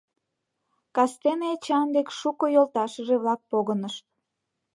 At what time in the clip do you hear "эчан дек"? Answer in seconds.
1.55-2.07